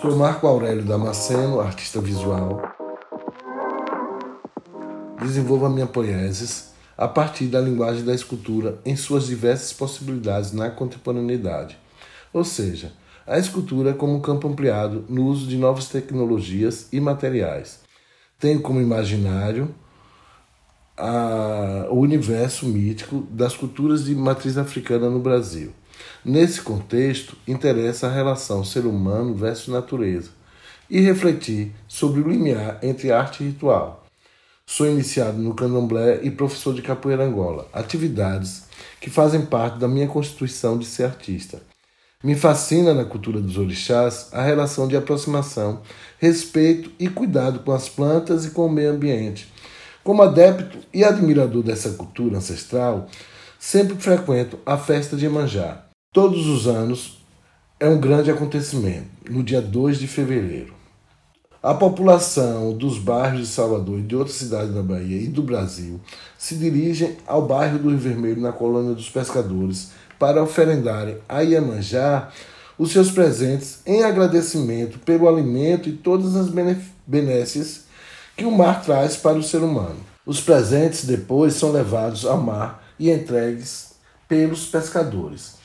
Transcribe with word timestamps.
Sou 0.00 0.16
Marco 0.16 0.46
Aurélio 0.46 0.82
Damasceno, 0.82 1.60
artista 1.60 2.00
visual. 2.00 2.62
Desenvolvo 5.20 5.66
a 5.66 5.68
minha 5.68 5.86
poiesis 5.86 6.72
a 6.96 7.06
partir 7.06 7.48
da 7.48 7.60
linguagem 7.60 8.02
da 8.02 8.14
escultura 8.14 8.78
em 8.86 8.96
suas 8.96 9.26
diversas 9.26 9.74
possibilidades 9.74 10.52
na 10.52 10.70
contemporaneidade, 10.70 11.76
ou 12.32 12.44
seja, 12.44 12.92
a 13.26 13.38
escultura 13.38 13.92
como 13.92 14.14
um 14.14 14.22
campo 14.22 14.48
ampliado 14.48 15.04
no 15.06 15.26
uso 15.26 15.46
de 15.46 15.58
novas 15.58 15.88
tecnologias 15.88 16.88
e 16.90 16.98
materiais. 16.98 17.80
Tenho 18.38 18.62
como 18.62 18.80
imaginário 18.80 19.74
a, 21.00 21.86
o 21.90 21.98
universo 21.98 22.66
mítico 22.66 23.26
das 23.30 23.56
culturas 23.56 24.04
de 24.04 24.14
matriz 24.14 24.58
africana 24.58 25.08
no 25.08 25.18
Brasil. 25.18 25.72
Nesse 26.24 26.60
contexto, 26.60 27.36
interessa 27.48 28.06
a 28.06 28.12
relação 28.12 28.62
ser 28.62 28.86
humano 28.86 29.34
versus 29.34 29.68
natureza 29.68 30.30
e 30.88 31.00
refletir 31.00 31.72
sobre 31.88 32.20
o 32.20 32.28
limiar 32.28 32.78
entre 32.82 33.10
arte 33.10 33.42
e 33.42 33.46
ritual. 33.46 34.06
Sou 34.66 34.86
iniciado 34.86 35.38
no 35.38 35.54
candomblé 35.54 36.20
e 36.22 36.30
professor 36.30 36.74
de 36.74 36.82
capoeira 36.82 37.24
angola, 37.24 37.66
atividades 37.72 38.64
que 39.00 39.10
fazem 39.10 39.44
parte 39.44 39.78
da 39.78 39.88
minha 39.88 40.06
constituição 40.06 40.78
de 40.78 40.86
ser 40.86 41.04
artista. 41.04 41.60
Me 42.22 42.34
fascina 42.34 42.92
na 42.92 43.04
cultura 43.04 43.40
dos 43.40 43.56
orixás 43.56 44.28
a 44.30 44.42
relação 44.42 44.86
de 44.86 44.94
aproximação, 44.94 45.80
respeito 46.18 46.92
e 46.98 47.08
cuidado 47.08 47.60
com 47.60 47.72
as 47.72 47.88
plantas 47.88 48.44
e 48.44 48.50
com 48.50 48.66
o 48.66 48.70
meio 48.70 48.90
ambiente. 48.90 49.50
Como 50.02 50.22
adepto 50.22 50.78
e 50.94 51.04
admirador 51.04 51.62
dessa 51.62 51.90
cultura 51.90 52.38
ancestral, 52.38 53.06
sempre 53.58 53.94
frequento 53.96 54.58
a 54.64 54.78
festa 54.78 55.14
de 55.14 55.26
Emanjá. 55.26 55.84
Todos 56.12 56.46
os 56.46 56.66
anos 56.66 57.22
é 57.78 57.86
um 57.86 58.00
grande 58.00 58.30
acontecimento, 58.30 59.08
no 59.28 59.42
dia 59.42 59.60
2 59.60 59.98
de 59.98 60.06
fevereiro. 60.06 60.74
A 61.62 61.74
população 61.74 62.72
dos 62.72 62.98
bairros 62.98 63.40
de 63.40 63.46
Salvador 63.46 63.98
e 63.98 64.02
de 64.02 64.16
outras 64.16 64.36
cidades 64.36 64.74
da 64.74 64.82
Bahia 64.82 65.20
e 65.20 65.28
do 65.28 65.42
Brasil 65.42 66.00
se 66.38 66.54
dirigem 66.54 67.18
ao 67.26 67.42
bairro 67.42 67.78
do 67.78 67.90
Rio 67.90 67.98
Vermelho, 67.98 68.40
na 68.40 68.52
colônia 68.52 68.94
dos 68.94 69.10
pescadores, 69.10 69.90
para 70.18 70.42
oferendarem 70.42 71.18
a 71.28 71.42
Iemanjá 71.42 72.30
os 72.78 72.92
seus 72.92 73.10
presentes 73.10 73.80
em 73.84 74.02
agradecimento 74.02 74.98
pelo 75.00 75.28
alimento 75.28 75.90
e 75.90 75.92
todas 75.92 76.34
as 76.34 76.48
benesses 77.06 77.89
que 78.40 78.46
o 78.46 78.50
mar 78.50 78.80
traz 78.82 79.18
para 79.18 79.36
o 79.36 79.42
ser 79.42 79.58
humano. 79.58 80.00
Os 80.24 80.40
presentes 80.40 81.04
depois 81.04 81.52
são 81.52 81.70
levados 81.70 82.24
ao 82.24 82.38
mar 82.38 82.82
e 82.98 83.10
entregues 83.10 83.90
pelos 84.26 84.64
pescadores. 84.64 85.56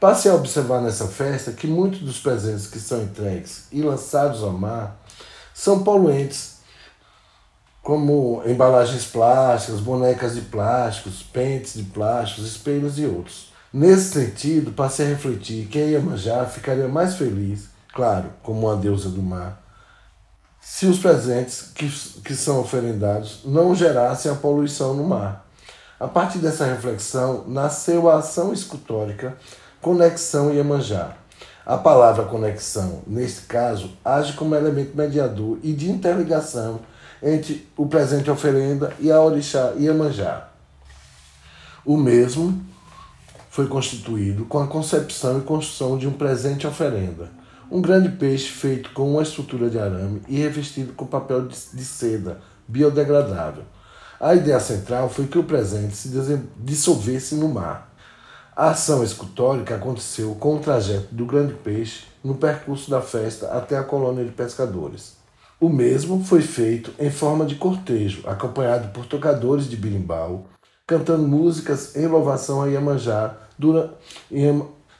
Passe 0.00 0.30
a 0.30 0.34
observar 0.34 0.80
nessa 0.80 1.06
festa 1.06 1.52
que 1.52 1.66
muitos 1.66 2.00
dos 2.00 2.18
presentes 2.18 2.66
que 2.66 2.80
são 2.80 3.02
entregues 3.02 3.66
e 3.70 3.82
lançados 3.82 4.42
ao 4.42 4.52
mar 4.52 4.98
são 5.52 5.84
poluentes, 5.84 6.60
como 7.82 8.42
embalagens 8.46 9.04
plásticas, 9.04 9.80
bonecas 9.80 10.34
de 10.34 10.40
plásticos, 10.40 11.22
pentes 11.22 11.74
de 11.74 11.82
plásticos, 11.82 12.46
espelhos 12.46 12.98
e 12.98 13.04
outros. 13.04 13.52
Nesse 13.70 14.14
sentido, 14.14 14.72
passei 14.72 15.04
a 15.04 15.10
refletir 15.10 15.66
que 15.66 15.78
a 15.78 15.84
Iemanjá 15.84 16.46
ficaria 16.46 16.88
mais 16.88 17.16
feliz, 17.16 17.68
claro, 17.92 18.30
como 18.42 18.66
uma 18.66 18.76
deusa 18.76 19.10
do 19.10 19.20
mar, 19.20 19.62
se 20.64 20.86
os 20.86 20.98
presentes 20.98 21.70
que, 21.74 21.86
que 22.24 22.34
são 22.34 22.58
oferendados 22.58 23.42
não 23.44 23.74
gerassem 23.74 24.32
a 24.32 24.34
poluição 24.34 24.94
no 24.94 25.04
mar. 25.04 25.46
A 26.00 26.08
partir 26.08 26.38
dessa 26.38 26.64
reflexão, 26.64 27.44
nasceu 27.46 28.08
a 28.08 28.16
ação 28.16 28.52
escultórica 28.52 29.36
Conexão 29.80 30.52
Iemanjá. 30.52 31.16
A 31.66 31.76
palavra 31.76 32.24
conexão, 32.24 33.02
neste 33.06 33.42
caso, 33.42 33.90
age 34.02 34.32
como 34.32 34.54
elemento 34.54 34.96
mediador 34.96 35.58
e 35.62 35.72
de 35.74 35.90
interligação 35.90 36.80
entre 37.22 37.68
o 37.76 37.86
presente 37.86 38.30
oferenda 38.30 38.92
e 38.98 39.12
a 39.12 39.20
orixá 39.20 39.74
Iemanjá. 39.78 40.48
O 41.84 41.96
mesmo 41.96 42.64
foi 43.50 43.66
constituído 43.66 44.46
com 44.46 44.58
a 44.58 44.66
concepção 44.66 45.38
e 45.38 45.42
construção 45.42 45.98
de 45.98 46.08
um 46.08 46.12
presente 46.12 46.66
oferenda, 46.66 47.30
um 47.70 47.80
grande 47.80 48.10
peixe 48.10 48.48
feito 48.48 48.90
com 48.90 49.10
uma 49.10 49.22
estrutura 49.22 49.68
de 49.70 49.78
arame 49.78 50.22
e 50.28 50.38
revestido 50.38 50.92
com 50.92 51.06
papel 51.06 51.46
de, 51.46 51.84
seda 51.84 52.40
biodegradável. 52.66 53.64
A 54.20 54.34
ideia 54.34 54.60
central 54.60 55.08
foi 55.08 55.26
que 55.26 55.38
o 55.38 55.44
presente 55.44 55.96
se 55.96 56.08
dissolvesse 56.56 57.34
no 57.34 57.48
mar. 57.48 57.92
A 58.56 58.70
ação 58.70 59.02
escultórica 59.02 59.74
aconteceu 59.74 60.34
com 60.36 60.56
o 60.56 60.60
trajeto 60.60 61.12
do 61.12 61.26
grande 61.26 61.54
peixe 61.54 62.04
no 62.22 62.36
percurso 62.36 62.88
da 62.88 63.00
festa 63.00 63.48
até 63.48 63.76
a 63.76 63.82
colônia 63.82 64.24
de 64.24 64.30
pescadores. 64.30 65.16
O 65.60 65.68
mesmo 65.68 66.24
foi 66.24 66.42
feito 66.42 66.92
em 66.98 67.10
forma 67.10 67.44
de 67.44 67.56
cortejo, 67.56 68.22
acompanhado 68.28 68.88
por 68.88 69.06
tocadores 69.06 69.68
de 69.68 69.76
birimbau, 69.76 70.46
cantando 70.86 71.26
músicas 71.26 71.96
em 71.96 72.06
louvação 72.06 72.62
a 72.62 72.66
Iemanjá. 72.66 73.36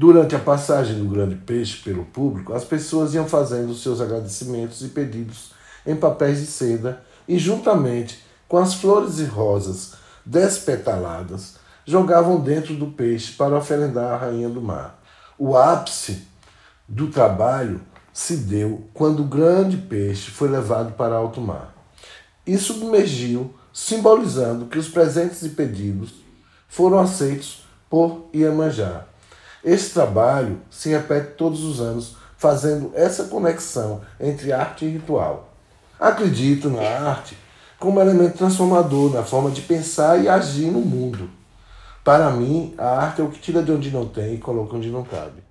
Durante 0.00 0.36
a 0.36 0.38
passagem 0.38 0.96
do 0.96 1.10
grande 1.10 1.34
peixe 1.34 1.82
pelo 1.82 2.04
público, 2.04 2.52
as 2.52 2.64
pessoas 2.64 3.14
iam 3.14 3.26
fazendo 3.26 3.74
seus 3.74 4.00
agradecimentos 4.00 4.80
e 4.82 4.90
pedidos 4.90 5.50
em 5.84 5.96
papéis 5.96 6.38
de 6.38 6.46
seda 6.46 7.02
e, 7.26 7.36
juntamente 7.36 8.22
com 8.46 8.58
as 8.58 8.74
flores 8.74 9.18
e 9.18 9.24
rosas 9.24 9.94
despetaladas, 10.24 11.56
jogavam 11.84 12.38
dentro 12.38 12.76
do 12.76 12.86
peixe 12.86 13.32
para 13.32 13.56
oferendar 13.56 14.12
à 14.12 14.16
rainha 14.16 14.48
do 14.48 14.62
mar. 14.62 15.02
O 15.36 15.56
ápice 15.56 16.28
do 16.86 17.08
trabalho 17.08 17.80
se 18.12 18.36
deu 18.36 18.88
quando 18.94 19.24
o 19.24 19.28
grande 19.28 19.78
peixe 19.78 20.30
foi 20.30 20.48
levado 20.48 20.92
para 20.92 21.16
alto 21.16 21.40
mar 21.40 21.74
e 22.46 22.56
submergiu 22.56 23.52
simbolizando 23.72 24.66
que 24.66 24.78
os 24.78 24.88
presentes 24.88 25.42
e 25.42 25.48
pedidos 25.48 26.14
foram 26.68 27.00
aceitos 27.00 27.64
por 27.90 28.28
Iemanjá. 28.32 29.08
Esse 29.64 29.90
trabalho 29.90 30.60
se 30.70 30.90
repete 30.90 31.32
todos 31.36 31.64
os 31.64 31.80
anos, 31.80 32.16
fazendo 32.36 32.92
essa 32.94 33.24
conexão 33.24 34.00
entre 34.20 34.52
arte 34.52 34.84
e 34.84 34.90
ritual. 34.90 35.52
Acredito 35.98 36.70
na 36.70 36.80
arte 36.82 37.36
como 37.78 38.00
elemento 38.00 38.38
transformador 38.38 39.12
na 39.12 39.22
forma 39.22 39.50
de 39.50 39.62
pensar 39.62 40.22
e 40.22 40.28
agir 40.28 40.70
no 40.70 40.80
mundo. 40.80 41.30
Para 42.04 42.30
mim, 42.30 42.74
a 42.78 42.88
arte 43.02 43.20
é 43.20 43.24
o 43.24 43.28
que 43.28 43.38
tira 43.38 43.62
de 43.62 43.70
onde 43.70 43.90
não 43.90 44.06
tem 44.06 44.34
e 44.34 44.38
coloca 44.38 44.76
onde 44.76 44.90
não 44.90 45.04
cabe. 45.04 45.47